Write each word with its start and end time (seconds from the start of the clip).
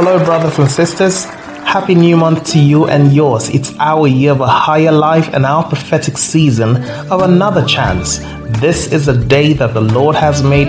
Hello, 0.00 0.24
brothers 0.24 0.56
and 0.60 0.70
sisters. 0.70 1.24
Happy 1.24 1.92
new 1.92 2.16
month 2.16 2.46
to 2.52 2.60
you 2.60 2.86
and 2.86 3.12
yours. 3.12 3.48
It's 3.48 3.74
our 3.80 4.06
year 4.06 4.30
of 4.30 4.40
a 4.40 4.46
higher 4.46 4.92
life 4.92 5.28
and 5.34 5.44
our 5.44 5.64
prophetic 5.64 6.16
season 6.16 6.76
of 7.10 7.22
another 7.22 7.64
chance. 7.64 8.18
This 8.60 8.92
is 8.92 9.08
a 9.08 9.24
day 9.26 9.54
that 9.54 9.74
the 9.74 9.80
Lord 9.80 10.14
has 10.14 10.40
made. 10.40 10.68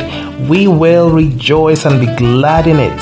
We 0.50 0.68
will 0.68 1.12
rejoice 1.12 1.86
and 1.86 2.00
be 2.00 2.12
glad 2.16 2.66
in 2.66 2.78
it. 2.78 2.98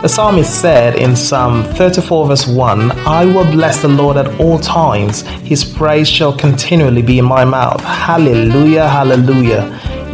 The 0.00 0.08
psalmist 0.08 0.60
said 0.60 0.94
in 0.94 1.16
Psalm 1.16 1.64
34, 1.64 2.28
verse 2.28 2.46
1 2.46 2.92
I 2.92 3.24
will 3.24 3.50
bless 3.50 3.82
the 3.82 3.88
Lord 3.88 4.16
at 4.16 4.28
all 4.38 4.60
times, 4.60 5.22
his 5.42 5.64
praise 5.64 6.08
shall 6.08 6.36
continually 6.36 7.02
be 7.02 7.18
in 7.18 7.24
my 7.24 7.44
mouth. 7.44 7.80
Hallelujah, 7.80 8.88
hallelujah. 8.88 9.62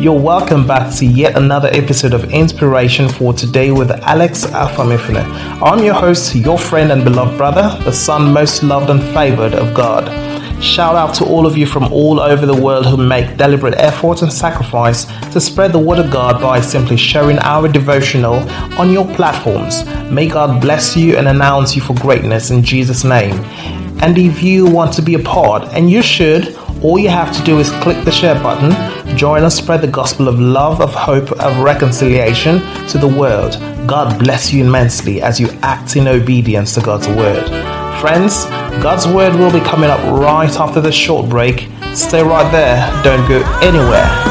You're 0.00 0.18
welcome 0.18 0.66
back 0.66 0.94
to 0.96 1.04
yet 1.04 1.36
another 1.36 1.68
episode 1.72 2.14
of 2.14 2.32
Inspiration 2.32 3.06
for 3.06 3.34
Today 3.34 3.70
with 3.70 3.90
Alex 3.90 4.46
Afamifune. 4.46 5.22
I'm 5.60 5.84
your 5.84 5.92
host, 5.92 6.34
your 6.34 6.56
friend 6.58 6.90
and 6.90 7.04
beloved 7.04 7.36
brother, 7.36 7.78
the 7.84 7.92
son 7.92 8.32
most 8.32 8.62
loved 8.62 8.88
and 8.88 9.02
favored 9.12 9.52
of 9.52 9.74
God. 9.74 10.08
Shout 10.64 10.96
out 10.96 11.12
to 11.16 11.26
all 11.26 11.44
of 11.44 11.58
you 11.58 11.66
from 11.66 11.92
all 11.92 12.18
over 12.18 12.46
the 12.46 12.58
world 12.58 12.86
who 12.86 12.96
make 12.96 13.36
deliberate 13.36 13.74
effort 13.76 14.22
and 14.22 14.32
sacrifice 14.32 15.04
to 15.34 15.38
spread 15.38 15.70
the 15.70 15.78
word 15.78 15.98
of 15.98 16.10
God 16.10 16.40
by 16.40 16.62
simply 16.62 16.96
sharing 16.96 17.38
our 17.40 17.68
devotional 17.68 18.36
on 18.80 18.90
your 18.90 19.04
platforms. 19.14 19.84
May 20.10 20.30
God 20.30 20.62
bless 20.62 20.96
you 20.96 21.18
and 21.18 21.28
announce 21.28 21.76
you 21.76 21.82
for 21.82 21.92
greatness 21.96 22.50
in 22.50 22.62
Jesus' 22.62 23.04
name. 23.04 23.34
And 24.02 24.16
if 24.16 24.42
you 24.42 24.64
want 24.64 24.94
to 24.94 25.02
be 25.02 25.12
a 25.12 25.18
part, 25.18 25.64
and 25.74 25.90
you 25.90 26.00
should, 26.00 26.56
all 26.82 26.98
you 26.98 27.10
have 27.10 27.36
to 27.36 27.44
do 27.44 27.58
is 27.58 27.70
click 27.82 28.02
the 28.06 28.10
share 28.10 28.40
button, 28.42 28.72
join 29.16 29.42
us 29.42 29.56
spread 29.56 29.80
the 29.80 29.88
gospel 29.88 30.28
of 30.28 30.40
love, 30.40 30.80
of 30.80 30.94
hope, 30.94 31.30
of 31.32 31.58
reconciliation 31.58 32.60
to 32.88 32.98
the 32.98 33.08
world. 33.08 33.58
God 33.86 34.18
bless 34.18 34.52
you 34.52 34.64
immensely 34.64 35.22
as 35.22 35.40
you 35.40 35.48
act 35.62 35.96
in 35.96 36.08
obedience 36.08 36.74
to 36.74 36.80
God's 36.80 37.08
word. 37.08 37.46
Friends, 38.00 38.44
God's 38.82 39.06
word 39.06 39.34
will 39.34 39.52
be 39.52 39.60
coming 39.60 39.90
up 39.90 40.00
right 40.12 40.54
after 40.56 40.80
the 40.80 40.92
short 40.92 41.28
break. 41.28 41.68
Stay 41.94 42.22
right 42.22 42.50
there, 42.52 43.02
don't 43.02 43.28
go 43.28 43.42
anywhere. 43.60 44.29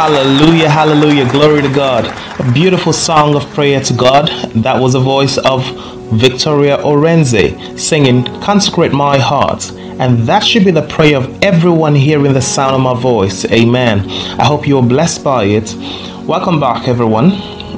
Hallelujah, 0.00 0.70
hallelujah, 0.70 1.30
glory 1.30 1.60
to 1.60 1.68
God. 1.68 2.06
A 2.40 2.52
beautiful 2.54 2.90
song 2.90 3.36
of 3.36 3.44
prayer 3.50 3.82
to 3.82 3.92
God. 3.92 4.28
That 4.54 4.80
was 4.80 4.94
the 4.94 4.98
voice 4.98 5.36
of 5.36 5.62
Victoria 6.10 6.78
Orenze 6.78 7.78
singing 7.78 8.24
Consecrate 8.40 8.92
My 8.92 9.18
Heart. 9.18 9.70
And 10.00 10.20
that 10.20 10.42
should 10.42 10.64
be 10.64 10.70
the 10.70 10.88
prayer 10.88 11.18
of 11.18 11.42
everyone 11.42 11.94
hearing 11.94 12.32
the 12.32 12.40
sound 12.40 12.76
of 12.76 12.80
my 12.80 12.98
voice. 12.98 13.44
Amen. 13.52 14.08
I 14.40 14.46
hope 14.46 14.66
you 14.66 14.78
are 14.78 14.82
blessed 14.82 15.22
by 15.22 15.44
it. 15.44 15.74
Welcome 16.26 16.58
back, 16.58 16.88
everyone. 16.88 17.32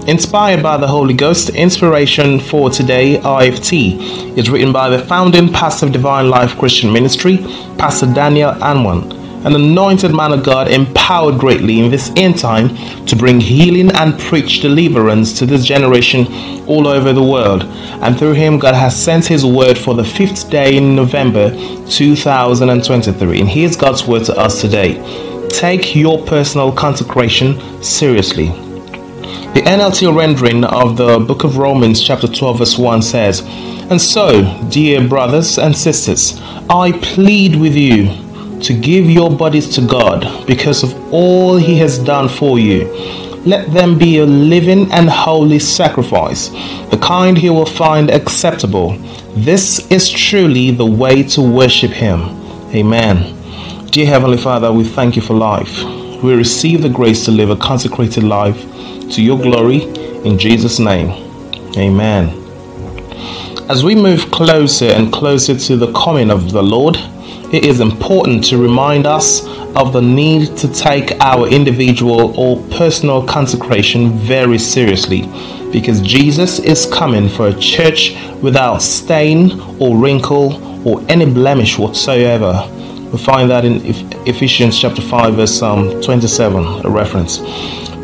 Inspired 0.09 0.63
by 0.63 0.77
the 0.77 0.87
Holy 0.87 1.15
Ghost, 1.15 1.49
inspiration 1.49 2.39
for 2.39 2.71
today, 2.71 3.19
IFT, 3.19 4.39
is 4.39 4.49
written 4.49 4.73
by 4.73 4.89
the 4.91 5.05
founding 5.07 5.53
pastor 5.53 5.87
of 5.87 5.93
Divine 5.93 6.31
Life 6.31 6.57
Christian 6.57 6.93
Ministry, 6.93 7.39
Pastor 7.79 8.07
Daniel 8.07 8.53
Anwan 8.53 9.22
an 9.45 9.57
anointed 9.57 10.15
man 10.15 10.33
of 10.33 10.45
God 10.45 10.71
empowered 10.71 11.39
greatly 11.39 11.81
in 11.81 11.91
this 11.91 12.13
end 12.17 12.39
time 12.39 12.77
to 13.07 13.17
bring 13.17 13.41
healing 13.41 13.91
and 13.97 14.19
preach 14.19 14.61
deliverance 14.61 15.37
to 15.39 15.47
this 15.47 15.65
generation 15.65 16.27
all 16.69 16.87
over 16.87 17.13
the 17.13 17.23
world. 17.23 17.65
And 17.65 18.17
through 18.17 18.35
him, 18.35 18.59
God 18.59 18.75
has 18.75 19.01
sent 19.01 19.27
his 19.27 19.45
word 19.45 19.77
for 19.77 19.95
the 19.95 20.05
fifth 20.05 20.49
day 20.49 20.77
in 20.77 20.95
November 20.95 21.51
2023. 21.89 23.41
And 23.41 23.49
here's 23.49 23.77
God's 23.77 24.07
word 24.07 24.25
to 24.27 24.37
us 24.39 24.61
today. 24.61 25.49
Take 25.49 25.97
your 25.97 26.25
personal 26.25 26.73
consecration 26.73 27.61
seriously. 27.83 28.47
The 29.55 29.61
NLT 29.61 30.17
rendering 30.17 30.65
of 30.65 30.97
the 30.97 31.19
book 31.19 31.45
of 31.45 31.59
Romans, 31.59 32.01
chapter 32.01 32.29
12, 32.29 32.59
verse 32.59 32.79
1 32.79 33.03
says, 33.03 33.43
And 33.91 34.01
so, 34.01 34.43
dear 34.71 35.07
brothers 35.07 35.59
and 35.59 35.77
sisters, 35.77 36.41
I 36.71 36.93
plead 37.03 37.57
with 37.57 37.75
you 37.75 38.32
to 38.63 38.73
give 38.73 39.11
your 39.11 39.31
bodies 39.31 39.69
to 39.75 39.81
God 39.87 40.47
because 40.47 40.83
of 40.83 41.13
all 41.13 41.57
He 41.57 41.77
has 41.79 41.99
done 41.99 42.29
for 42.29 42.59
you. 42.59 42.87
Let 43.45 43.73
them 43.73 43.99
be 43.99 44.19
a 44.19 44.25
living 44.27 44.91
and 44.93 45.11
holy 45.11 45.59
sacrifice, 45.59 46.49
the 46.91 46.99
kind 47.03 47.37
He 47.37 47.51
will 47.51 47.67
find 47.67 48.11
acceptable. 48.11 48.97
This 49.35 49.91
is 49.91 50.09
truly 50.09 50.71
the 50.71 50.87
way 50.87 51.25
to 51.25 51.43
worship 51.43 51.91
Him. 51.91 52.21
Amen. 52.75 53.37
Dear 53.91 54.07
Heavenly 54.07 54.39
Father, 54.39 54.73
we 54.73 54.85
thank 54.85 55.17
you 55.17 55.23
for 55.23 55.35
life. 55.35 55.83
We 56.23 56.35
receive 56.35 56.83
the 56.83 56.89
grace 56.89 57.25
to 57.25 57.33
live 57.33 57.51
a 57.51 57.57
consecrated 57.57 58.23
life 58.23 58.61
to 59.11 59.23
your 59.23 59.39
glory 59.39 59.83
in 60.25 60.39
Jesus' 60.39 60.79
name. 60.79 61.11
Amen. 61.77 62.39
As 63.69 63.83
we 63.83 63.95
move 63.95 64.31
closer 64.31 64.87
and 64.87 65.13
closer 65.13 65.59
to 65.59 65.77
the 65.77 65.93
coming 65.93 66.31
of 66.31 66.53
the 66.53 66.63
Lord, 66.63 66.97
it 67.53 67.67
is 67.67 67.81
important 67.81 68.43
to 68.45 68.57
remind 68.57 69.07
us 69.07 69.47
of 69.77 69.93
the 69.93 70.01
need 70.01 70.57
to 70.57 70.73
take 70.73 71.13
our 71.21 71.47
individual 71.47 72.35
or 72.39 72.57
personal 72.71 73.23
consecration 73.27 74.13
very 74.13 74.59
seriously 74.59 75.23
because 75.71 76.01
Jesus 76.01 76.59
is 76.59 76.87
coming 76.87 77.29
for 77.29 77.49
a 77.49 77.55
church 77.55 78.17
without 78.41 78.81
stain 78.81 79.61
or 79.79 79.99
wrinkle 79.99 80.89
or 80.89 81.05
any 81.11 81.27
blemish 81.27 81.79
whatsoever. 81.79 82.67
We 83.13 83.19
find 83.19 83.51
that 83.51 83.67
in 83.67 83.83
Ephesians 84.27 84.81
chapter 84.81 85.03
5 85.03 85.35
verse 85.35 85.61
um, 85.61 86.01
27, 86.01 86.87
a 86.87 86.89
reference. 86.89 87.39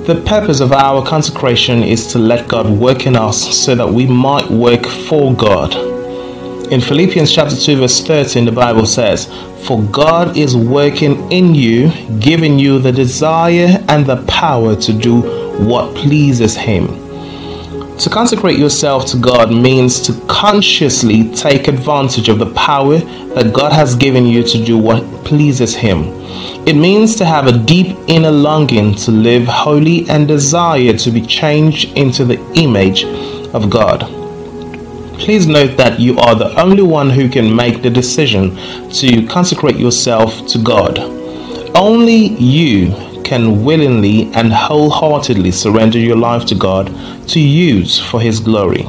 The 0.06 0.22
purpose 0.26 0.60
of 0.60 0.72
our 0.72 1.04
consecration 1.04 1.82
is 1.82 2.06
to 2.08 2.18
let 2.18 2.48
God 2.48 2.68
work 2.68 3.06
in 3.06 3.16
us 3.16 3.56
so 3.58 3.74
that 3.74 3.88
we 3.88 4.06
might 4.06 4.50
work 4.50 4.84
for 4.84 5.34
God 5.34 5.87
in 6.70 6.80
Philippians 6.80 7.32
chapter 7.32 7.56
2 7.56 7.76
verse 7.76 8.00
13 8.00 8.44
the 8.44 8.52
Bible 8.52 8.86
says, 8.86 9.28
"For 9.62 9.80
God 9.80 10.36
is 10.36 10.56
working 10.56 11.30
in 11.30 11.54
you, 11.54 11.90
giving 12.20 12.58
you 12.58 12.78
the 12.78 12.92
desire 12.92 13.82
and 13.88 14.06
the 14.06 14.16
power 14.26 14.74
to 14.76 14.92
do 14.92 15.20
what 15.58 15.94
pleases 15.94 16.56
him." 16.56 16.88
To 17.98 18.08
consecrate 18.08 18.58
yourself 18.58 19.06
to 19.06 19.16
God 19.16 19.50
means 19.50 20.00
to 20.02 20.12
consciously 20.28 21.24
take 21.34 21.66
advantage 21.66 22.28
of 22.28 22.38
the 22.38 22.52
power 22.54 22.98
that 23.34 23.52
God 23.52 23.72
has 23.72 23.96
given 23.96 24.24
you 24.24 24.44
to 24.44 24.64
do 24.64 24.78
what 24.78 25.02
pleases 25.24 25.74
Him. 25.74 26.04
It 26.64 26.76
means 26.76 27.16
to 27.16 27.24
have 27.24 27.48
a 27.48 27.58
deep 27.58 27.96
inner 28.06 28.30
longing 28.30 28.94
to 29.04 29.10
live 29.10 29.48
holy 29.48 30.08
and 30.08 30.28
desire 30.28 30.92
to 30.92 31.10
be 31.10 31.22
changed 31.22 31.98
into 31.98 32.24
the 32.24 32.38
image 32.54 33.02
of 33.52 33.68
God. 33.68 34.17
Please 35.18 35.46
note 35.46 35.76
that 35.76 35.98
you 35.98 36.16
are 36.18 36.34
the 36.34 36.58
only 36.60 36.82
one 36.82 37.10
who 37.10 37.28
can 37.28 37.54
make 37.54 37.82
the 37.82 37.90
decision 37.90 38.56
to 38.92 39.26
consecrate 39.26 39.76
yourself 39.76 40.46
to 40.46 40.58
God. 40.58 40.98
Only 41.76 42.28
you 42.38 42.94
can 43.24 43.64
willingly 43.64 44.32
and 44.32 44.52
wholeheartedly 44.52 45.50
surrender 45.50 45.98
your 45.98 46.16
life 46.16 46.46
to 46.46 46.54
God 46.54 46.86
to 47.28 47.40
use 47.40 47.98
for 48.00 48.20
His 48.20 48.40
glory. 48.40 48.84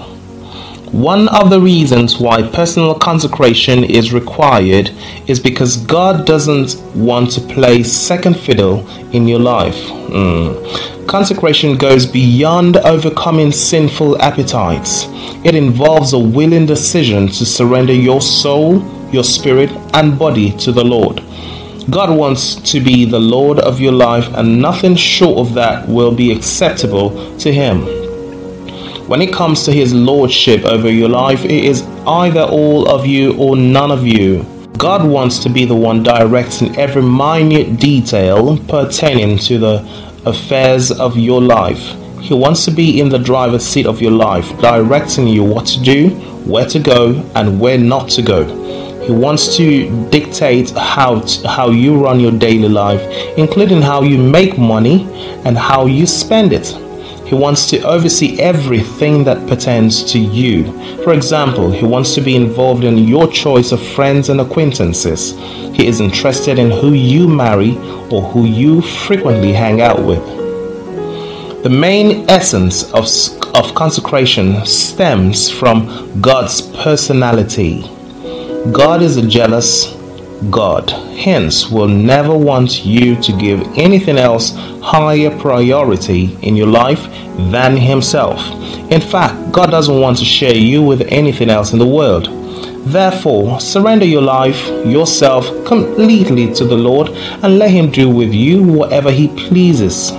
One 0.92 1.28
of 1.30 1.50
the 1.50 1.60
reasons 1.60 2.18
why 2.20 2.42
personal 2.42 2.96
consecration 2.96 3.84
is 3.84 4.14
required 4.14 4.92
is 5.28 5.40
because 5.40 5.78
God 5.78 6.26
doesn't 6.26 6.81
want 6.96 7.31
to 7.31 7.42
play 7.42 7.84
second 7.84 8.40
fiddle 8.40 8.88
in 9.12 9.28
your 9.28 9.40
life. 9.40 9.76
Mm. 10.10 10.99
Consecration 11.09 11.75
goes 11.75 12.06
beyond 12.06 12.77
overcoming 12.77 13.51
sinful 13.51 14.21
appetites. 14.21 15.06
It 15.44 15.56
involves 15.56 16.13
a 16.13 16.19
willing 16.19 16.67
decision 16.67 17.25
to 17.29 17.45
surrender 17.47 17.94
your 17.94 18.21
soul, 18.21 18.83
your 19.11 19.23
spirit, 19.23 19.71
and 19.95 20.19
body 20.19 20.56
to 20.57 20.71
the 20.71 20.83
Lord. 20.83 21.23
God 21.89 22.15
wants 22.15 22.57
to 22.71 22.79
be 22.79 23.06
the 23.06 23.19
Lord 23.19 23.57
of 23.57 23.81
your 23.81 23.91
life, 23.91 24.27
and 24.35 24.61
nothing 24.61 24.95
short 24.95 25.39
of 25.39 25.56
that 25.56 25.89
will 25.89 26.13
be 26.13 26.31
acceptable 26.31 27.35
to 27.39 27.51
Him. 27.51 27.88
When 29.07 29.23
it 29.23 29.33
comes 29.33 29.63
to 29.63 29.71
his 29.71 29.91
lordship 29.91 30.63
over 30.63 30.91
your 30.91 31.09
life, 31.09 31.44
it 31.44 31.65
is 31.65 31.81
either 32.06 32.41
all 32.41 32.88
of 32.88 33.07
you 33.07 33.35
or 33.39 33.57
none 33.57 33.89
of 33.89 34.06
you. 34.06 34.45
God 34.77 35.03
wants 35.03 35.39
to 35.39 35.50
be 35.50 35.65
the 35.65 35.73
one 35.73 36.03
directing 36.03 36.77
every 36.77 37.01
minute 37.01 37.79
detail 37.79 38.59
pertaining 38.67 39.39
to 39.39 39.57
the 39.57 40.08
affairs 40.25 40.92
of 40.92 41.18
your 41.18 41.42
life. 41.42 41.95
He 42.21 42.33
wants 42.33 42.66
to 42.66 42.71
be 42.71 43.00
in 43.00 43.10
the 43.10 43.18
driver's 43.18 43.66
seat 43.66 43.86
of 43.86 44.01
your 44.01 44.12
life, 44.12 44.48
directing 44.60 45.27
you 45.27 45.44
what 45.44 45.66
to 45.68 45.81
do, 45.81 46.10
where 46.45 46.66
to 46.66 46.80
go, 46.80 47.24
and 47.36 47.60
where 47.60 47.77
not 47.77 48.10
to 48.12 48.21
go. 48.21 48.44
He 49.04 49.12
wants 49.12 49.57
to 49.57 50.10
dictate 50.10 50.71
how, 50.71 51.25
how 51.45 51.71
you 51.71 52.04
run 52.04 52.19
your 52.19 52.31
daily 52.31 52.69
life, 52.69 53.01
including 53.38 53.81
how 53.81 54.04
you 54.04 54.18
make 54.18 54.57
money 54.57 55.07
and 55.45 55.57
how 55.57 55.86
you 55.86 56.06
spend 56.06 56.54
it. 56.54 56.75
He 57.30 57.36
wants 57.36 57.68
to 57.68 57.80
oversee 57.84 58.40
everything 58.40 59.24
that 59.26 59.48
pertains 59.48 60.04
to 60.14 60.18
you. 60.18 60.64
For 61.04 61.14
example, 61.14 61.70
he 61.70 61.86
wants 61.86 62.16
to 62.16 62.22
be 62.22 62.36
involved 62.36 62.84
in 62.84 62.98
your 62.98 63.28
choice 63.28 63.72
of 63.72 63.80
friends 63.80 64.30
and 64.30 64.42
acquaintances. 64.42 65.38
He 65.76 65.86
is 65.86 66.02
interested 66.02 66.58
in 66.58 66.72
who 66.72 66.94
you 66.94 67.28
marry 67.28 67.78
or 68.10 68.24
who 68.24 68.46
you 68.46 68.81
frequently 68.81 69.54
hang 69.54 69.80
out 69.80 70.04
with. 70.04 70.26
The 71.62 71.70
main 71.70 72.28
essence 72.28 72.92
of, 72.94 73.06
of 73.54 73.76
consecration 73.76 74.66
stems 74.66 75.52
from 75.52 76.20
God's 76.22 76.64
personality. 76.84 77.81
God 78.72 79.04
is 79.04 79.18
a 79.18 79.28
jealous 79.28 79.99
God, 80.50 80.89
hence, 80.89 81.69
will 81.69 81.89
never 81.89 82.36
want 82.36 82.86
you 82.86 83.21
to 83.21 83.31
give 83.33 83.62
anything 83.77 84.18
else 84.18 84.53
higher 84.81 85.38
priority 85.38 86.38
in 86.41 86.56
your 86.56 86.68
life 86.68 87.03
than 87.51 87.75
Himself. 87.75 88.39
In 88.89 89.01
fact, 89.01 89.51
God 89.51 89.69
doesn't 89.69 90.00
want 90.00 90.18
to 90.19 90.25
share 90.25 90.56
you 90.56 90.81
with 90.81 91.01
anything 91.09 91.50
else 91.50 91.74
in 91.74 91.80
the 91.80 91.86
world. 91.86 92.30
Therefore, 92.86 93.59
surrender 93.59 94.06
your 94.06 94.21
life, 94.21 94.65
yourself, 94.86 95.45
completely 95.65 96.53
to 96.53 96.63
the 96.63 96.77
Lord 96.77 97.09
and 97.09 97.59
let 97.59 97.71
Him 97.71 97.92
do 97.92 98.09
with 98.09 98.33
you 98.33 98.63
whatever 98.63 99.12
He 99.12 99.27
pleases. 99.27 100.13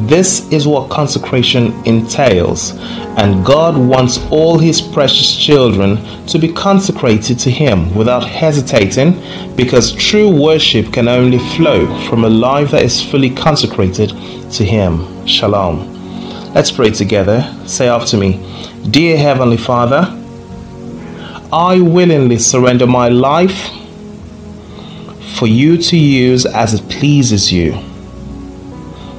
This 0.00 0.50
is 0.50 0.66
what 0.66 0.90
consecration 0.90 1.72
entails, 1.86 2.72
and 3.16 3.46
God 3.46 3.76
wants 3.76 4.18
all 4.30 4.58
His 4.58 4.80
precious 4.80 5.36
children 5.36 5.98
to 6.26 6.38
be 6.38 6.52
consecrated 6.52 7.38
to 7.38 7.50
Him 7.50 7.94
without 7.94 8.24
hesitating, 8.24 9.22
because 9.54 9.92
true 9.92 10.28
worship 10.28 10.92
can 10.92 11.06
only 11.06 11.38
flow 11.38 11.86
from 12.08 12.24
a 12.24 12.28
life 12.28 12.72
that 12.72 12.82
is 12.82 13.02
fully 13.02 13.30
consecrated 13.30 14.10
to 14.50 14.64
Him. 14.64 15.26
Shalom. 15.26 15.92
Let's 16.52 16.72
pray 16.72 16.90
together. 16.90 17.42
Say 17.66 17.88
after 17.88 18.16
me 18.16 18.40
Dear 18.90 19.16
Heavenly 19.16 19.56
Father, 19.56 20.06
I 21.52 21.80
willingly 21.80 22.38
surrender 22.38 22.86
my 22.86 23.08
life 23.08 23.70
for 25.38 25.46
you 25.46 25.78
to 25.78 25.96
use 25.96 26.46
as 26.46 26.74
it 26.74 26.88
pleases 26.90 27.52
you. 27.52 27.78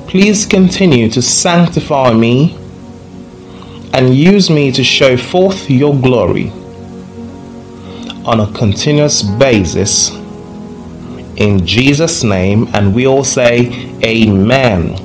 Please 0.07 0.45
continue 0.45 1.09
to 1.09 1.21
sanctify 1.21 2.13
me 2.13 2.55
and 3.93 4.13
use 4.15 4.49
me 4.49 4.71
to 4.71 4.83
show 4.83 5.17
forth 5.17 5.69
your 5.69 5.95
glory 5.95 6.51
on 8.25 8.39
a 8.39 8.51
continuous 8.53 9.21
basis. 9.23 10.11
In 11.37 11.65
Jesus' 11.65 12.23
name, 12.23 12.67
and 12.73 12.93
we 12.93 13.07
all 13.07 13.23
say, 13.23 13.91
Amen. 14.03 14.95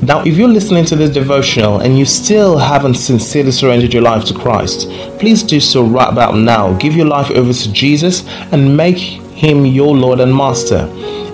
Now, 0.00 0.22
if 0.24 0.36
you're 0.36 0.48
listening 0.48 0.84
to 0.86 0.96
this 0.96 1.10
devotional 1.10 1.80
and 1.80 1.98
you 1.98 2.04
still 2.04 2.56
haven't 2.56 2.94
sincerely 2.94 3.50
surrendered 3.50 3.92
your 3.92 4.02
life 4.02 4.24
to 4.26 4.34
Christ, 4.34 4.88
please 5.18 5.42
do 5.42 5.60
so 5.60 5.82
right 5.82 6.10
about 6.10 6.36
now. 6.36 6.72
Give 6.78 6.94
your 6.94 7.06
life 7.06 7.30
over 7.32 7.52
to 7.52 7.72
Jesus 7.72 8.26
and 8.52 8.76
make 8.76 8.98
him 8.98 9.66
your 9.66 9.94
Lord 9.94 10.20
and 10.20 10.34
Master. 10.34 10.86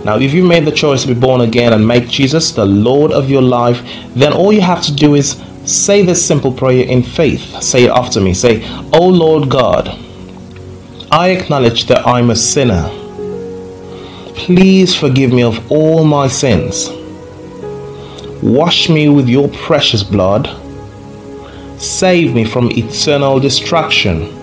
Now, 0.05 0.17
if 0.17 0.32
you 0.32 0.43
made 0.43 0.64
the 0.64 0.73
choice 0.73 1.02
to 1.02 1.08
be 1.08 1.20
born 1.20 1.43
again 1.43 1.75
and 1.75 1.87
make 1.87 2.08
Jesus 2.08 2.52
the 2.52 2.64
Lord 2.64 3.12
of 3.12 3.29
your 3.29 3.43
life, 3.43 3.82
then 4.14 4.32
all 4.32 4.50
you 4.50 4.62
have 4.62 4.82
to 4.85 4.94
do 4.94 5.14
is 5.14 5.43
say 5.67 6.02
this 6.02 6.25
simple 6.25 6.52
prayer 6.52 6.87
in 6.87 7.02
faith. 7.02 7.62
Say 7.62 7.85
it 7.85 7.91
after 7.91 8.19
me. 8.19 8.32
Say, 8.32 8.67
Oh 8.94 9.06
Lord 9.06 9.50
God, 9.50 9.88
I 11.12 11.31
acknowledge 11.31 11.87
that 11.87 12.06
I'm 12.06 12.31
a 12.31 12.37
sinner. 12.37 12.88
Please 14.35 14.94
forgive 14.94 15.32
me 15.32 15.43
of 15.43 15.70
all 15.70 16.03
my 16.03 16.29
sins. 16.29 16.88
Wash 18.43 18.89
me 18.89 19.10
with 19.10 19.29
your 19.29 19.48
precious 19.48 20.03
blood. 20.03 20.48
Save 21.79 22.34
me 22.34 22.46
from 22.46 22.72
eternal 22.72 23.39
destruction. 23.39 24.34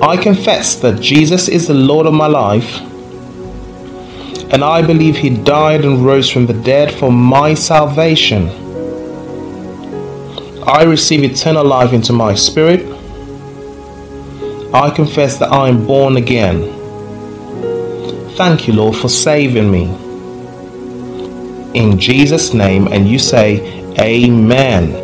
I 0.00 0.16
confess 0.16 0.76
that 0.76 1.00
Jesus 1.00 1.48
is 1.48 1.68
the 1.68 1.74
Lord 1.74 2.06
of 2.06 2.14
my 2.14 2.26
life 2.26 2.80
and 4.54 4.62
I 4.62 4.82
believe 4.86 5.16
he 5.16 5.30
died 5.30 5.84
and 5.84 6.06
rose 6.06 6.30
from 6.30 6.46
the 6.46 6.52
dead 6.52 6.94
for 6.94 7.10
my 7.10 7.54
salvation. 7.54 8.48
I 10.64 10.84
receive 10.84 11.24
eternal 11.24 11.64
life 11.64 11.92
into 11.92 12.12
my 12.12 12.36
spirit. 12.36 12.86
I 14.72 14.90
confess 14.94 15.38
that 15.38 15.52
I 15.52 15.68
am 15.68 15.84
born 15.88 16.16
again. 16.16 16.70
Thank 18.36 18.68
you, 18.68 18.74
Lord, 18.74 18.94
for 18.94 19.08
saving 19.08 19.72
me. 19.72 19.86
In 21.74 21.98
Jesus' 21.98 22.54
name, 22.54 22.86
and 22.86 23.08
you 23.08 23.18
say, 23.18 23.82
Amen. 23.98 25.03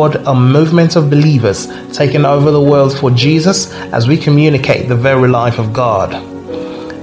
a 0.00 0.34
movement 0.34 0.96
of 0.96 1.10
believers 1.10 1.68
taking 1.92 2.24
over 2.24 2.50
the 2.50 2.60
world 2.60 2.98
for 2.98 3.10
Jesus 3.10 3.70
as 3.92 4.08
we 4.08 4.16
communicate 4.16 4.88
the 4.88 4.96
very 4.96 5.28
life 5.28 5.58
of 5.58 5.72
God. 5.72 6.10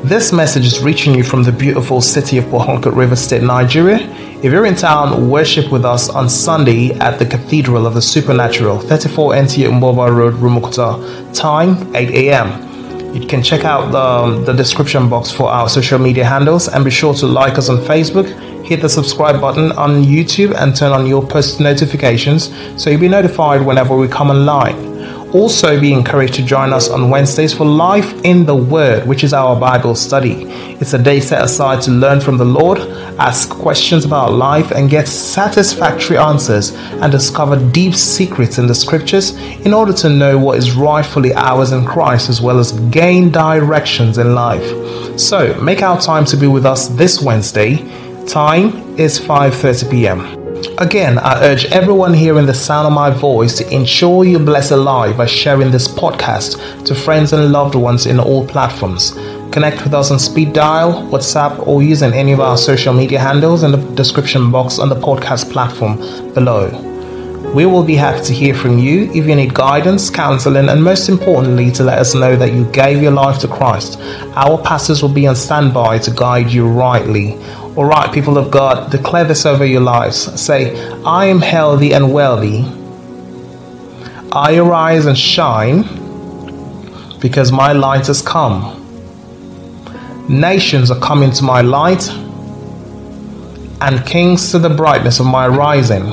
This 0.03 0.33
message 0.33 0.65
is 0.65 0.81
reaching 0.81 1.13
you 1.13 1.23
from 1.23 1.43
the 1.43 1.51
beautiful 1.51 2.01
city 2.01 2.39
of 2.39 2.49
Port 2.49 2.85
River 2.87 3.15
State, 3.15 3.43
Nigeria. 3.43 3.99
If 4.43 4.45
you're 4.45 4.65
in 4.65 4.75
town, 4.75 5.29
worship 5.29 5.71
with 5.71 5.85
us 5.85 6.09
on 6.09 6.29
Sunday 6.29 6.91
at 6.99 7.19
the 7.19 7.25
Cathedral 7.27 7.85
of 7.85 7.93
the 7.93 8.01
Supernatural, 8.01 8.79
34 8.79 9.35
NT 9.35 9.53
Mboba 9.69 10.15
Road, 10.15 10.33
Rumukuta. 10.33 11.33
Time 11.33 11.95
8 11.95 12.09
a.m. 12.09 12.68
You 13.13 13.25
can 13.25 13.41
check 13.41 13.65
out 13.65 13.91
the, 13.91 14.43
the 14.43 14.53
description 14.53 15.09
box 15.09 15.31
for 15.31 15.49
our 15.49 15.67
social 15.67 15.97
media 15.97 16.25
handles 16.25 16.67
and 16.67 16.85
be 16.85 16.91
sure 16.91 17.13
to 17.15 17.25
like 17.25 17.57
us 17.57 17.69
on 17.69 17.77
Facebook, 17.77 18.27
hit 18.63 18.81
the 18.81 18.89
subscribe 18.89 19.41
button 19.41 19.71
on 19.71 20.03
YouTube, 20.03 20.53
and 20.55 20.75
turn 20.75 20.91
on 20.91 21.07
your 21.07 21.25
post 21.25 21.59
notifications 21.59 22.53
so 22.81 22.89
you'll 22.89 22.99
be 22.99 23.07
notified 23.07 23.65
whenever 23.65 23.95
we 23.97 24.07
come 24.07 24.29
online. 24.29 24.88
Also, 25.33 25.79
be 25.79 25.93
encouraged 25.93 26.33
to 26.33 26.43
join 26.43 26.73
us 26.73 26.89
on 26.89 27.11
Wednesdays 27.11 27.53
for 27.53 27.63
Life 27.63 28.19
in 28.23 28.47
the 28.47 28.55
Word, 28.55 29.07
which 29.07 29.23
is 29.23 29.31
our 29.31 29.59
Bible 29.59 29.93
study. 29.93 30.45
It's 30.81 30.93
a 30.93 30.97
day 30.97 31.19
set 31.19 31.43
aside 31.43 31.83
to 31.83 31.91
learn 31.91 32.19
from 32.19 32.37
the 32.37 32.45
Lord, 32.45 32.79
ask 33.19 33.47
questions 33.47 34.05
about 34.05 34.33
life, 34.33 34.71
and 34.71 34.89
get 34.89 35.07
satisfactory 35.07 36.17
answers 36.17 36.73
and 36.73 37.11
discover 37.11 37.57
deep 37.71 37.93
secrets 37.93 38.57
in 38.57 38.65
the 38.65 38.73
scriptures 38.73 39.37
in 39.65 39.71
order 39.71 39.93
to 39.93 40.09
know 40.09 40.35
what 40.35 40.57
is 40.57 40.71
rightfully 40.71 41.31
ours 41.35 41.73
in 41.73 41.85
Christ 41.85 42.29
as 42.29 42.41
well 42.41 42.57
as 42.57 42.71
gain 42.89 43.29
directions 43.29 44.17
in 44.17 44.33
life. 44.33 45.19
So, 45.19 45.53
make 45.61 45.83
our 45.83 46.01
time 46.01 46.25
to 46.25 46.37
be 46.37 46.47
with 46.47 46.65
us 46.65 46.87
this 46.87 47.21
Wednesday. 47.21 47.75
Time 48.25 48.97
is 48.97 49.19
5:30 49.19 49.91
p.m. 49.91 50.38
Again, 50.79 51.17
I 51.17 51.43
urge 51.43 51.65
everyone 51.65 52.13
hearing 52.13 52.45
the 52.45 52.53
sound 52.53 52.87
of 52.87 52.93
my 52.93 53.09
voice 53.09 53.57
to 53.57 53.69
ensure 53.69 54.23
you 54.23 54.39
bless 54.39 54.71
a 54.71 54.77
life 54.77 55.17
by 55.17 55.25
sharing 55.25 55.71
this 55.71 55.89
podcast 55.89 56.85
to 56.85 56.95
friends 56.95 57.33
and 57.33 57.51
loved 57.51 57.75
ones 57.75 58.05
in 58.05 58.17
all 58.17 58.47
platforms. 58.47 59.11
Connect 59.51 59.83
with 59.83 59.93
us 59.93 60.09
on 60.09 60.19
speed 60.19 60.53
dial, 60.53 61.03
WhatsApp, 61.11 61.67
or 61.67 61.83
using 61.83 62.13
any 62.13 62.31
of 62.31 62.39
our 62.39 62.55
social 62.55 62.93
media 62.93 63.19
handles 63.19 63.63
in 63.63 63.71
the 63.73 63.77
description 63.93 64.51
box 64.51 64.79
on 64.79 64.87
the 64.87 64.95
podcast 64.95 65.51
platform 65.51 65.97
below. 66.33 66.69
We 67.53 67.65
will 67.65 67.83
be 67.83 67.95
happy 67.95 68.23
to 68.25 68.33
hear 68.33 68.55
from 68.55 68.77
you 68.77 69.11
if 69.11 69.27
you 69.27 69.35
need 69.35 69.53
guidance, 69.53 70.09
counseling, 70.09 70.69
and 70.69 70.81
most 70.81 71.09
importantly, 71.09 71.71
to 71.71 71.83
let 71.83 71.97
us 71.97 72.15
know 72.15 72.37
that 72.37 72.53
you 72.53 72.63
gave 72.71 73.01
your 73.01 73.11
life 73.11 73.39
to 73.39 73.49
Christ. 73.49 73.99
Our 74.35 74.57
pastors 74.61 75.01
will 75.01 75.09
be 75.09 75.27
on 75.27 75.35
standby 75.35 75.99
to 75.99 76.11
guide 76.11 76.51
you 76.51 76.69
rightly. 76.69 77.37
All 77.79 77.85
right, 77.85 78.13
people 78.13 78.37
of 78.37 78.51
God, 78.51 78.91
declare 78.91 79.23
this 79.23 79.45
over 79.45 79.65
your 79.65 79.79
lives. 79.79 80.17
Say, 80.41 80.77
I 81.05 81.27
am 81.27 81.39
healthy 81.39 81.93
and 81.93 82.11
wealthy. 82.11 82.65
I 84.33 84.57
arise 84.57 85.05
and 85.05 85.17
shine 85.17 85.83
because 87.21 87.53
my 87.53 87.71
light 87.71 88.07
has 88.07 88.21
come. 88.21 88.75
Nations 90.27 90.91
are 90.91 90.99
coming 90.99 91.31
to 91.31 91.43
my 91.45 91.61
light, 91.61 92.09
and 93.79 94.05
kings 94.05 94.51
to 94.51 94.59
the 94.59 94.69
brightness 94.69 95.21
of 95.21 95.27
my 95.27 95.47
rising. 95.47 96.05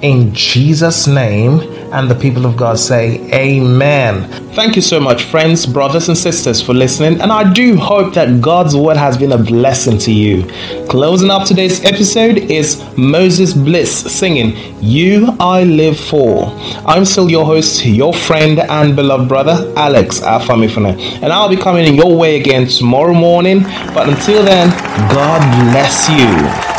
In 0.00 0.32
Jesus' 0.32 1.06
name, 1.06 1.60
and 1.92 2.10
the 2.10 2.14
people 2.14 2.46
of 2.46 2.56
God 2.56 2.78
say, 2.78 3.20
Amen. 3.32 4.28
Thank 4.54 4.76
you 4.76 4.82
so 4.82 4.98
much, 4.98 5.24
friends, 5.24 5.66
brothers, 5.66 6.08
and 6.08 6.16
sisters, 6.16 6.60
for 6.60 6.74
listening. 6.74 7.20
And 7.20 7.30
I 7.32 7.52
do 7.52 7.76
hope 7.76 8.14
that 8.14 8.40
God's 8.40 8.76
word 8.76 8.96
has 8.96 9.16
been 9.18 9.32
a 9.32 9.38
blessing 9.38 9.98
to 9.98 10.12
you. 10.12 10.44
Closing 10.88 11.30
up 11.30 11.46
today's 11.46 11.84
episode 11.84 12.38
is 12.38 12.82
Moses 12.96 13.52
Bliss 13.52 13.90
singing, 14.12 14.56
You 14.80 15.36
I 15.40 15.64
Live 15.64 15.98
For. 15.98 16.46
I'm 16.86 17.04
still 17.04 17.30
your 17.30 17.44
host, 17.44 17.84
your 17.84 18.14
friend, 18.14 18.58
and 18.58 18.96
beloved 18.96 19.28
brother, 19.28 19.72
Alex 19.76 20.20
Afamifune. 20.20 20.98
And 21.22 21.32
I'll 21.32 21.48
be 21.48 21.56
coming 21.56 21.86
in 21.86 21.94
your 21.94 22.16
way 22.16 22.40
again 22.40 22.66
tomorrow 22.66 23.14
morning. 23.14 23.62
But 23.94 24.08
until 24.08 24.44
then, 24.44 24.70
God 25.10 25.40
bless 25.72 26.08
you. 26.08 26.75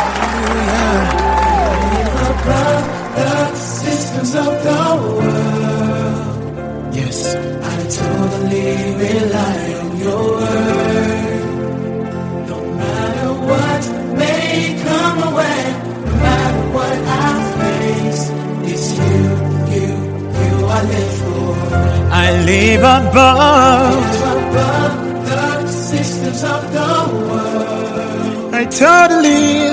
Live 23.14 24.22
above 24.36 25.26
the 25.28 25.66
systems 25.68 26.42
of 26.44 26.72
the 26.72 26.92
world. 27.28 28.54
I 28.54 28.64
totally 28.64 29.68